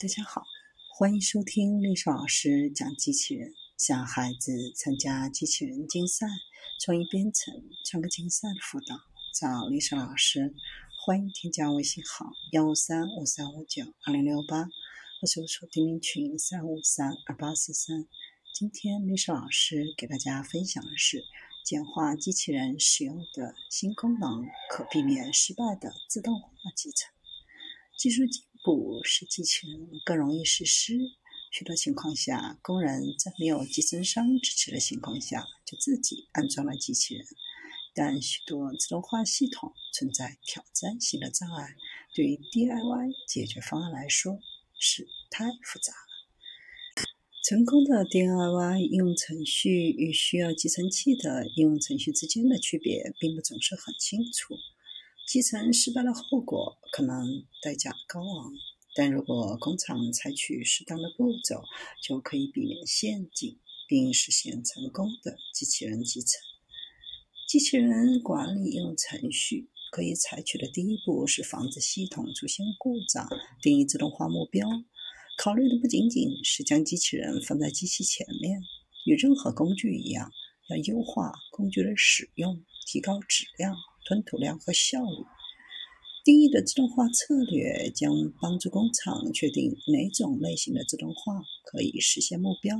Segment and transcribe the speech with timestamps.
[0.00, 0.44] 大家好，
[0.94, 3.52] 欢迎收听历史老师讲机器人。
[3.76, 6.28] 想孩子参加机器人竞赛、
[6.80, 7.52] 创意编程、
[7.84, 8.94] 创客竞赛的辅导，
[9.34, 10.54] 找历史老师。
[11.04, 14.66] 欢迎添加微信号幺五三五三五九二零六八，
[15.20, 18.06] 或搜索钉钉群三五三二八四三。
[18.54, 21.24] 今天历史老师给大家分享的是
[21.64, 27.10] 简化机器人使用的新功能，可避免失败的自动化集成。
[27.98, 30.94] 技术进步使机器人更容易实施。
[31.50, 37.26] 许多情况下，工人在没有集成商支持的情况下，就自己安装了机器人。
[37.94, 41.74] 但许多自动化系统存在挑战性的障碍，
[42.14, 44.38] 对于 DIY 解决方案来说
[44.78, 47.04] 是太复杂了。
[47.42, 54.54] 成功的 DIY 应用程序与需要集成器的应用程序之间的区别，并不总是很清楚。
[55.28, 58.50] 集成失败的后果可能代价高昂，
[58.94, 61.64] 但如果工厂采取适当的步骤，
[62.02, 66.40] 就可以避免陷阱，并实现成功的机器人集成。
[67.46, 73.28] 机器人管理应用程序可以采取的第一步是防止系统出现故障，
[73.60, 74.66] 定义自动化目标。
[75.36, 78.62] 考虑的不仅仅是将机器人放在机器前面，
[79.04, 80.32] 与任何工具一样，
[80.70, 83.76] 要优化工具的使用，提高质量。
[84.08, 85.26] 吞吐量和效率
[86.24, 92.78] 定义的自动化策略将帮助工厂确定哪种类型的自动化可以实现目标。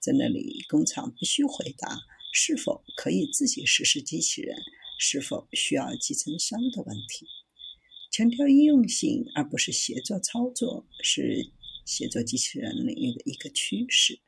[0.00, 1.96] 在那里，工厂必须回答
[2.32, 4.56] 是否可以自己实施机器人，
[4.98, 7.26] 是否需要集成商的问题。
[8.10, 11.50] 强调应用性而不是协作操作，是
[11.84, 14.20] 协作机器人领域的一个趋势。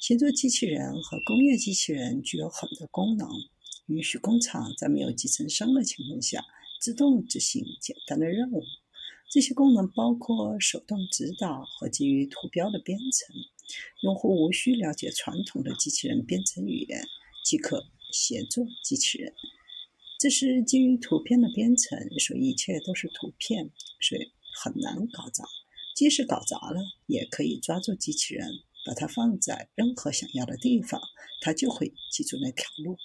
[0.00, 3.28] 协作机器人和工业机器人具有很多功能。
[3.88, 6.44] 允许工厂在没有集成商的情况下
[6.80, 8.62] 自动执行简单的任务。
[9.30, 13.36] 这些功能包括手动指导和基于图标的编程。
[14.00, 17.06] 用户无需了解传统的机器人编程语言
[17.44, 19.34] 即可协作机器人。
[20.18, 25.44] 这是基于图片的编程，所以一切都是图片，所以很难搞砸。
[25.94, 28.48] 即使搞砸了，也可以抓住机器人，
[28.86, 31.00] 把它放在任何想要的地方，
[31.42, 32.96] 它就会记住那条路。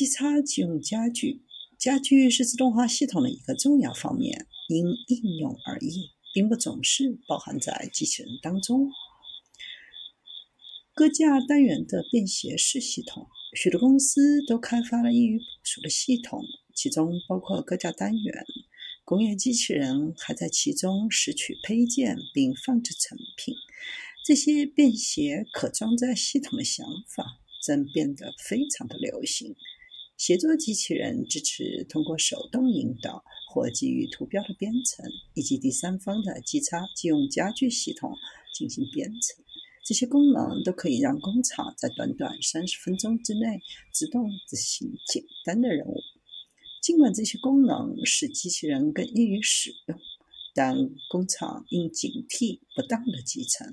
[0.00, 1.42] 机插即用家具，
[1.78, 8.90] 家具是自动化系统的一个重要方面，因应用而异，并不总是包含在机器人当中。
[10.94, 16.42] 各架单元的便携式系统，许多公司都开发了易于部署的系统，
[16.74, 18.46] 其中包括各架单元。
[19.04, 23.54] 工业机器人还在其中拾取配件并放置成品。
[24.24, 29.54] 这些便携可装载系统的想法正变得非常的流行。
[30.20, 38.14] 协作机器人支持通过手动引导或基于图标的编程，以及第三方的机插即用家具系统
[38.52, 39.42] 进行编程。
[39.82, 43.62] 这些功能都可以让工厂在短短三十分钟之内
[43.94, 46.02] 自动执行简单的任务。
[46.82, 49.98] 尽管这些功能使机器人更易于使用，
[50.54, 50.76] 但
[51.08, 53.72] 工厂应警惕不当的集成。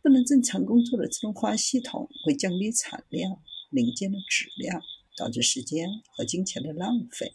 [0.00, 4.80] 不能正常工作的自动化系统会降低产量、零件的质量。
[5.20, 5.86] 导致时间
[6.16, 7.34] 和金钱的浪费。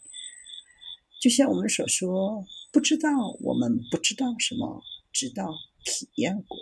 [1.20, 3.10] 就像我们所说，不知道
[3.40, 4.82] 我们不知道什么，
[5.12, 5.54] 直到
[5.84, 6.58] 体验过。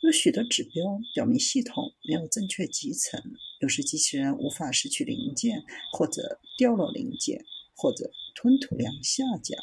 [0.00, 3.20] 有许多指标表明系统没有正确集成，
[3.58, 7.44] 有时机器人无法拾取零件，或者掉落零件，
[7.74, 9.58] 或者吞吐量下降。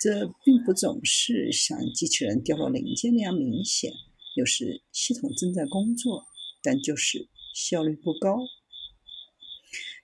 [0.00, 3.92] 这并不总是像机器人掉落零件那样明显。
[4.36, 6.24] 有时系统正在工作，
[6.62, 8.38] 但就是效率不高。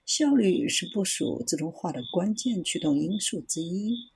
[0.05, 4.11] 效率是部署自动化的关键驱动因素之一。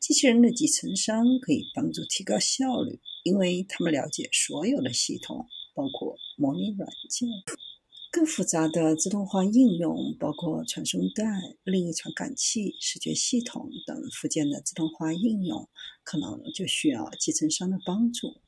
[0.00, 7.28] 机器人的集成商可以帮助提高效率，因为他们了解所有的系统，包括模拟软件。
[8.10, 11.22] 更复杂的自动化应用包括传送带、
[11.62, 15.68] 另一传感器、视觉系统等附件的自动化应用，
[16.02, 18.40] 可能就需要集成商的帮助。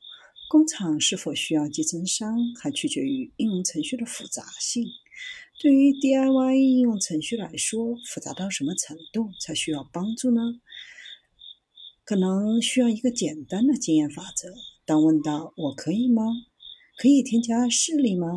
[0.49, 4.85] 工厂是否需要集成商，还取决于应用程序的复杂性。
[5.59, 10.41] 对于 DIY 应用程序来说，复杂到什么程度才需要帮助呢？
[12.03, 14.53] 可能需要一个简单的经验法则：
[14.85, 16.23] 当问到“我可以吗？
[16.97, 18.27] 可以添加视力吗？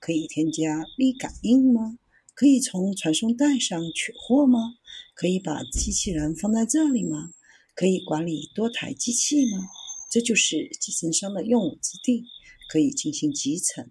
[0.00, 1.98] 可以添加力感应吗？
[2.34, 4.74] 可以从传送带上取货吗？
[5.14, 7.30] 可以把机器人放在这里吗？
[7.76, 9.68] 可以管理多台机器吗？”
[10.10, 12.24] 这就是集成商的用武之地，
[12.68, 13.90] 可以进行集成。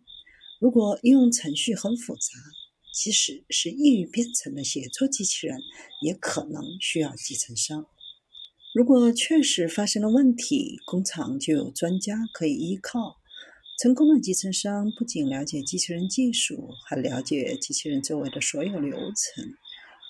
[0.60, 2.32] 如果应用程序很复杂，
[2.94, 5.60] 即使是易于编程的协作机器人，
[6.04, 7.88] 也可能需要集成商。
[8.74, 13.18] 如果确实发生了问题，工厂就有专家可以依靠。
[13.82, 19.52] 成功的集成商不仅了解机器人技术，还了解机器人周围的所有流程，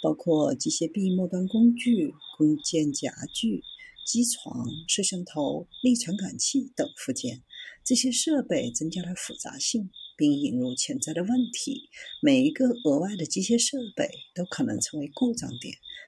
[0.01, 3.63] 包括机械臂末端工具、工件夹具。
[4.05, 7.41] 机床、摄像头、力传感器等附件，
[7.85, 9.89] 这些设备增加了复杂性，
[10.23, 11.89] 并引入潜在的问题。
[12.21, 15.77] 每一个额外的机械设备都可能成为故障点，